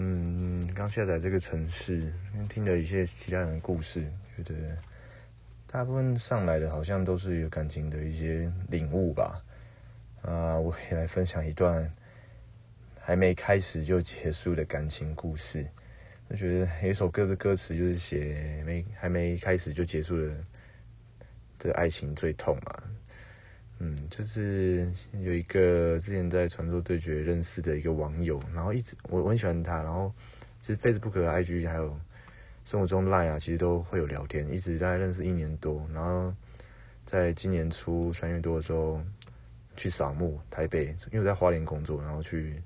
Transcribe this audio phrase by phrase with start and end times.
[0.00, 2.12] 嗯，刚下载这个城市，
[2.48, 4.54] 听了一些其他人的故事，觉得
[5.68, 9.40] 大部分上来的好像都是有感情的一些领悟吧。
[10.22, 11.88] 啊，我也来分享一段
[12.98, 15.64] 还没开始就结束的感情故事。
[16.26, 20.34] 我觉得有一首歌的歌词就是写没还没开始就结束了，
[21.56, 22.82] 这爱情最痛嘛。
[23.80, 24.88] 嗯，就是
[25.20, 30.14] 有一个之前在传说对决认识的一个网友，然后一直我我很喜欢他，然后
[30.60, 31.98] 其实 Facebook、IG 还有
[32.64, 36.32] 生活中 Line 啊，其实都会有聊天，一直大概认识一年多，然后
[37.04, 39.02] 在今年初三月多的时候
[39.76, 42.62] 去扫墓台北，因为我在花莲工作，然后去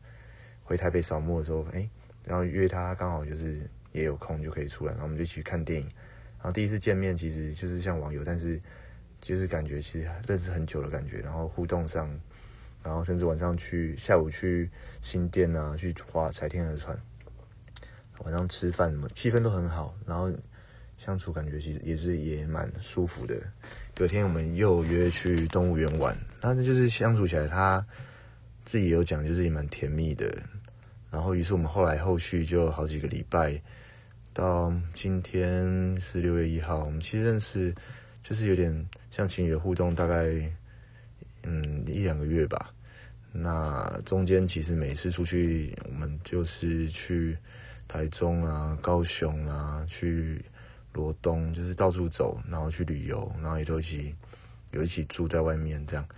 [0.63, 1.88] 回台北扫墓的时候，哎，
[2.27, 5.88] 然后约他刚好就是也有空就可以出来，然后我们就一起看电影，
[6.37, 8.61] 然后第一次见面其实就是像网友，但是。
[9.21, 12.09] 就是感觉其实认识很久的感觉，然后互动上，
[12.83, 14.71] 然后甚至晚上去下午去
[15.03, 16.97] 新店啊，去划彩天鹅船，
[18.21, 20.33] 晚上吃饭什么，气氛都很好，然后
[20.97, 23.37] 相处感觉其实也是也蛮舒服的。
[23.95, 27.85] 隔天我们又约去动物园玩，那那就是相处起来，他
[28.65, 30.32] 自己有讲就是也蛮甜蜜的。
[31.10, 33.60] 然后于是我们后来后续就好几个礼拜，
[34.32, 37.75] 到今天是六月一号，我们其实认识。
[38.21, 38.87] 就是有点
[39.19, 40.27] 像情侣的互动，大概
[41.43, 42.73] 嗯一两个月吧。
[43.33, 47.37] 那中间其实每次出去，我们就是去
[47.88, 50.45] 台中啊、高雄啊、去
[50.93, 54.15] 罗东，就是到处走，然后去旅游，然后也都一起
[54.71, 56.09] 有一起住在外面这样。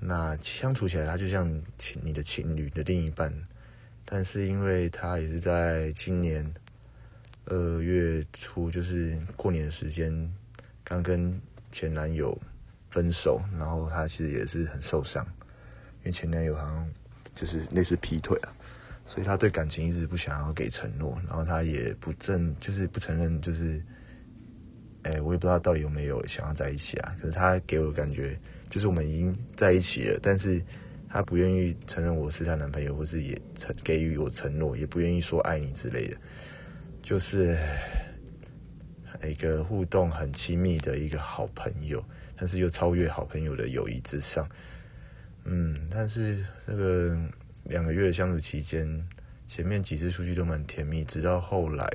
[0.00, 3.32] 那相处起来，他就像情你的情侣的另一半。
[4.04, 6.52] 但是因为他也是在今年
[7.44, 10.34] 二月初，就是过年的时间。
[10.86, 11.40] 刚跟
[11.74, 12.40] 前男友
[12.88, 15.26] 分手，然后他其实也是很受伤，
[15.98, 16.88] 因为前男友好像
[17.34, 18.54] 就是类似劈腿啊，
[19.04, 23.84] 所以他对感情一直不想要给承诺，然后他也不正，就是不承认，就是，
[25.02, 27.16] 哎，我也不知道到底有没有想要在一起啊。
[27.20, 28.38] 可是他给我的感觉，
[28.70, 30.62] 就是我们已经在一起了，但是
[31.08, 36.16] 他不愿意承认我是他男朋友，或是也承给予我承诺，也不愿意说爱你之类的，
[37.02, 37.58] 就是。
[39.22, 42.04] 一个互动很亲密的一个好朋友，
[42.36, 44.48] 但是又超越好朋友的友谊之上。
[45.44, 47.18] 嗯，但是这个
[47.64, 49.06] 两个月的相处期间，
[49.46, 51.86] 前面几次出去都蛮甜蜜，直到后来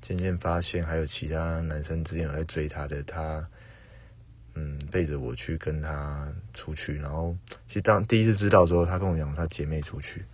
[0.00, 3.48] 渐渐发现还有其他男生之前有在追她的，她
[4.54, 7.36] 嗯背着我去跟他出去，然后
[7.66, 10.24] 其实当第一次知道之后，她跟我讲她姐妹出去，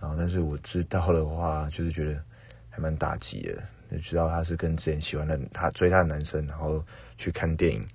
[0.00, 2.22] 然后但是我知道的话，就是觉得
[2.70, 3.62] 还蛮打击的。
[3.90, 6.84] 就知道他是跟之前喜欢的他追他的男生，然后
[7.16, 7.86] 去看电影。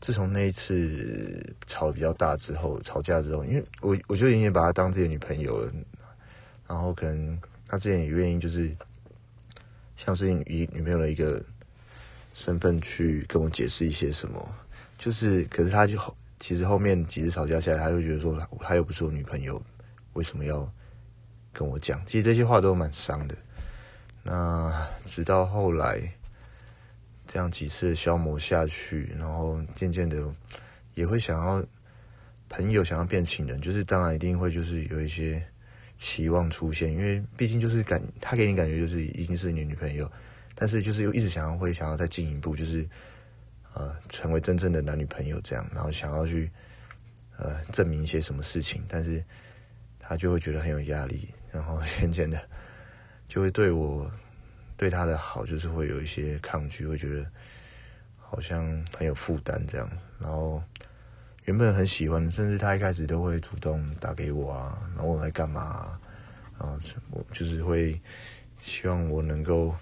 [0.00, 5.72] 自从那一次吵比较大之后，吵架之后，因为我我就已经把他当自己的女朋友了，
[6.66, 8.74] 然后可能他之前也愿意就是
[9.94, 11.40] 像是以女朋友的一个
[12.34, 14.54] 身份去跟我解释一些什么，
[14.98, 15.96] 就是可是他就
[16.40, 19.62] 其实后面几次吵架下来，他就觉得说他又不是我女朋友，
[20.14, 20.68] 为什么要
[21.52, 22.04] 跟我讲？
[22.04, 23.36] 其实这些话都蛮伤的。
[24.22, 26.00] 那直到后来，
[27.26, 30.32] 这样几次消磨下去，然后渐渐的
[30.94, 31.64] 也会想要
[32.48, 35.44] 朋友想要变情人，就是当然一定会就是有一些
[35.96, 40.10] 期望出现，因为毕竟就是感他给你感觉就是已经是你女朋友，
[40.54, 42.88] 但是就是又一直想要会想要再进一步，就是
[43.74, 46.50] 呃成为真正的男女朋友这样，然后想要去
[47.38, 49.24] 呃证明一些什么事情，但是
[49.98, 52.40] 他就会觉得很有压力，然后 渐渐的。
[53.32, 54.12] 就会对我
[54.76, 57.26] 对他的好，就是会有一些抗拒，会觉得
[58.18, 58.62] 好像
[58.94, 59.90] 很有负担这样。
[60.20, 60.62] 然后
[61.46, 65.98] 原本很喜欢，甚至他一开始都会主动打给我啊，然后我在干嘛，
[66.60, 66.78] 然后
[67.10, 67.98] 我就是会
[68.60, 69.74] 希望我能够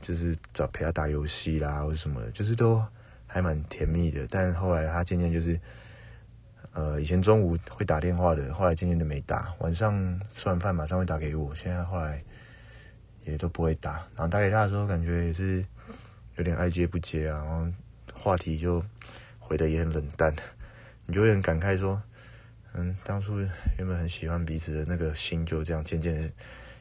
[0.00, 2.82] 就是找陪他打游戏啦，或者什么的，就是都
[3.26, 4.26] 还蛮甜蜜的。
[4.30, 5.60] 但后来他渐渐就是，
[6.72, 9.52] 呃，以前中午会打电话的，后来渐渐都没打。
[9.58, 12.24] 晚上吃完饭马上会打给我，现在后来。
[13.24, 15.64] 也都不会打，然后打给他的时候，感觉也是
[16.36, 17.72] 有点爱接不接啊，然后
[18.14, 18.84] 话题就
[19.38, 20.34] 回的也很冷淡，
[21.06, 22.02] 你就会很感慨说，
[22.72, 26.32] 嗯，当初原本很喜欢彼此的那个心就这样渐渐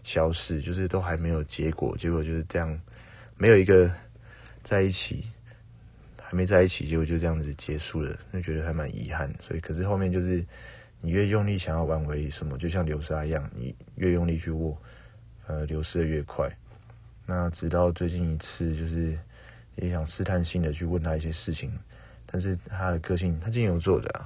[0.02, 2.82] 消失，就是都还没有结果，结果就是这样，
[3.38, 3.92] 没有一个
[4.64, 5.26] 在一起，
[6.22, 9.34] 还没在一起，结果就这样子结束了，就觉得还蛮遗憾。
[9.42, 10.46] 所以，可是后面就是
[11.02, 14.80] 你越用力想要挽回什么，就像流沙一样，你越用力去握。
[15.50, 16.48] 呃，流失的越快，
[17.26, 19.18] 那直到最近一次，就是
[19.78, 21.74] 也想试探性的去问他一些事情，
[22.28, 24.26] 但是他的个性，他金牛座的，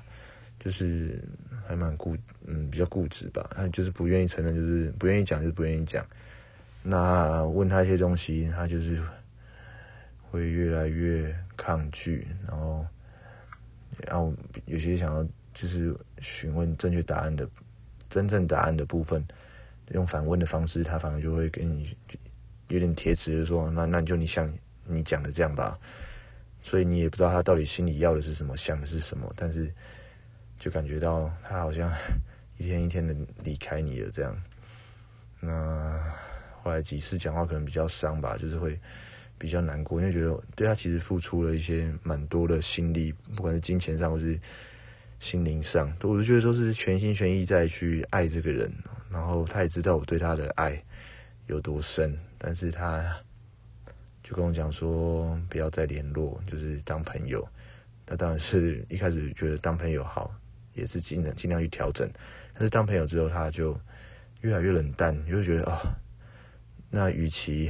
[0.59, 1.23] 就是
[1.65, 6.05] 还蛮固，嗯，比较固执吧，他就是不愿意承认，就是不愿意讲，就是不愿意讲。
[6.81, 9.01] 那问他一些东西，他就是
[10.29, 12.85] 会越来越抗拒，然后，
[14.05, 14.33] 然后
[14.65, 15.23] 有些想要
[15.53, 17.49] 就是询问正确答案的
[18.09, 19.25] 真正答案的部分，
[19.91, 21.95] 用反问的方式，他反而就会跟你
[22.67, 24.51] 有点铁齿的说，那那就你像
[24.85, 25.79] 你讲的这样吧，
[26.61, 29.71] 所以你也不知道他到底心里要的是什么，想的是什么，但是
[30.57, 31.91] 就感觉到他好像
[32.57, 34.41] 一天一天的离开你了这样，
[35.39, 36.13] 那。
[36.63, 38.79] 后来几次讲话可能比较伤吧，就是会
[39.37, 44.39] 比较难过，因为觉得对他其实付出了一些蛮多的心力，不管是金钱上或是
[45.19, 48.71] 心灵上，我就觉得都是全心全意在去爱这个人。
[49.13, 50.83] 然后他也知道我对他的爱
[51.45, 53.05] 有多深，但是他
[54.23, 57.47] 就跟我讲说不要再联络，就是当朋友。
[58.07, 60.33] 那当然是一开始觉得当朋友好，
[60.73, 62.09] 也是尽量尽量去调整。
[62.53, 63.79] 但是当朋友之后，他就
[64.41, 65.77] 越来越冷淡，就会觉得哦。
[66.89, 67.69] 那与其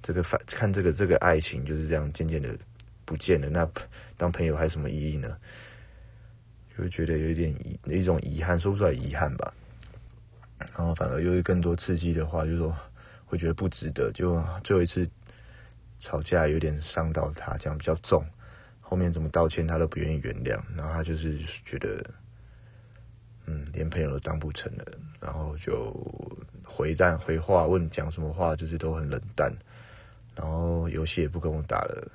[0.00, 2.56] 这个反看这个这个爱情就是这样渐渐的
[3.04, 3.68] 不见了，那
[4.16, 5.36] 当朋友还有什么意义呢？
[6.76, 9.52] 就会觉得有一点遗一种遗憾，说不出来遗憾吧。
[10.60, 12.74] 然后反而又有更多刺激的话，就说
[13.24, 14.10] 会觉得不值得。
[14.12, 15.08] 就最后一次
[15.98, 18.24] 吵架有点伤到他，这样比较重。
[18.80, 22.04] 后面怎么道歉他都不愿意原谅，然后他就是觉得，
[23.46, 24.84] 嗯，连朋友都当不成了，
[25.20, 25.94] 然后就。
[26.72, 29.52] 回淡回话问讲什么话就是都很冷淡，
[30.36, 32.08] 然后游戏也不跟我打了，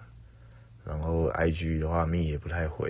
[0.85, 2.87] 然后 I G 的话密也不太回，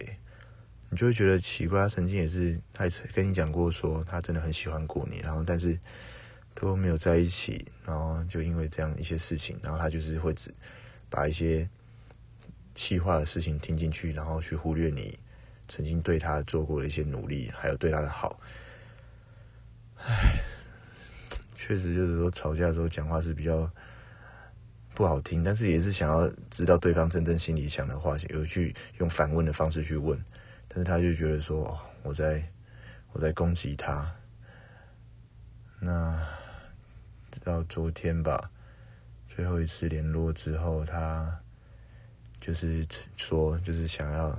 [0.90, 1.82] 你就会觉得奇怪。
[1.82, 5.80] 他曾经也是，他也跟你讲过说他真的很喜欢过你，然后但是
[6.54, 10.54] 都没有在一起，然后就因为这样一些事情，然后他就是会只
[11.10, 11.70] 把一些
[12.74, 15.18] 气话的事情听进去，然后去忽略你
[15.68, 18.40] 曾经对他做过的一些努力，还有对他的好，
[19.98, 20.40] 唉。
[21.58, 23.68] 确实就是说，吵架的时候讲话是比较
[24.94, 30.24] 不好听，但是也是想要知道对方真正心里想的话，有去用反问的方式去问，
[30.76, 32.52] 但是他就觉得说，我在
[33.14, 34.14] 我在攻击他。
[35.80, 36.22] 那
[37.42, 38.52] 到昨天吧，
[39.26, 41.40] 最后一次联络之后，他
[42.42, 42.86] 就是
[43.16, 44.38] 说，就是想要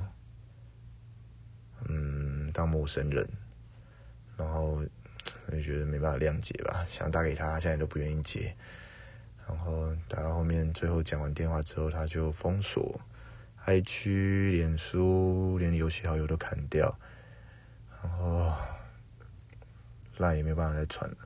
[1.88, 3.27] 嗯当陌生人，
[4.37, 4.87] 然后我。
[5.50, 8.55] 就觉得没办法谅解吧，想打给他，他现在都不愿意接。
[9.47, 13.00] 然后打到后面，最后讲完电话之后，他就封锁
[13.67, 16.99] ，IG、脸书，连游戏好友都砍掉。
[18.03, 18.53] 然后
[20.17, 21.17] 那也没办法再传了。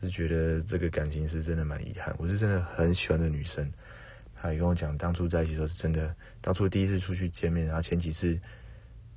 [0.00, 2.14] 是觉得这个感情是真的蛮遗憾。
[2.18, 3.72] 我是真的很喜欢的女生，
[4.34, 8.38] 她也跟我讲，当初在一起时候是真的，当初第一次出去见面，然后前几次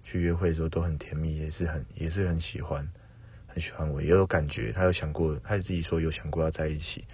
[0.03, 2.89] 去约会的时候都很甜蜜，也是很也是很喜欢。
[3.45, 4.71] 很喜欢我，也有感觉。
[4.71, 7.06] 她有想过，她自己说有想过要在一起，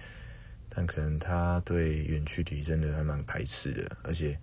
[0.68, 4.38] 但可能他对远距离真的还蛮排斥的，而且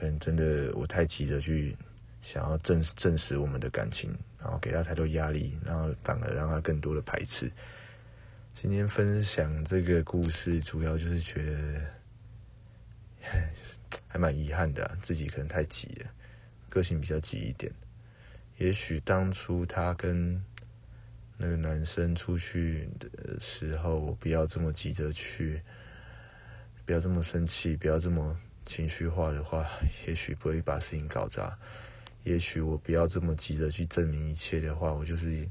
[0.00, 1.76] 可能真的我太急着去
[2.22, 7.52] 想要证证 实我们的感情，然后给他太多压力，然后反而让他更多的排斥。
[8.50, 11.92] 今天分享这个故事，主要就是觉得
[14.08, 16.10] 还蛮遗憾的，自己可能太急了，
[16.70, 17.70] 个性比较急一点。
[18.56, 20.42] 也许当初他跟
[21.36, 25.62] 那个男生出去的时候，我不要这么急着去，
[26.86, 28.34] 不要这么生气，不要这么
[28.70, 29.66] 情绪化的话，
[30.06, 31.58] 也许不会把事情搞砸。
[32.22, 35.44] 也许我不要这么急着去证明一切的话，我就是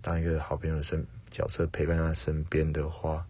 [0.00, 3.26] 当一个好朋友的身角色陪伴他身边的话，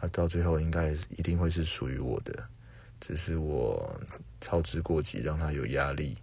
[0.00, 2.48] 他到最后应该一定会是属于我的。
[3.00, 4.00] 只是我
[4.40, 6.16] 操之过急，让他有压力，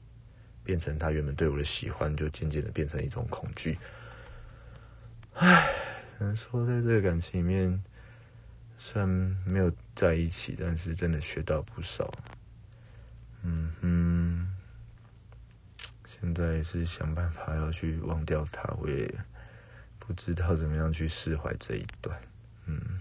[0.64, 3.78] 变成他原本对我的喜欢，就渐渐的变成一种恐惧。
[5.34, 5.70] 唉，
[6.06, 7.84] 只能说在这个感情里面，
[8.78, 9.08] 虽然
[9.46, 12.14] 没有在一起，但是真的学到不少。
[13.44, 14.48] 嗯哼，
[16.04, 19.14] 现在是想办法要去忘掉他，我也
[20.00, 22.20] 不知道怎么样去释怀这一段。
[22.66, 22.95] 嗯。